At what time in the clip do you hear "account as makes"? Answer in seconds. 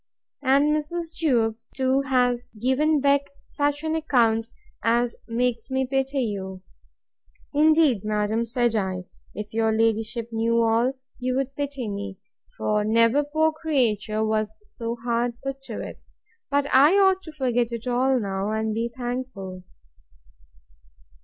3.93-5.69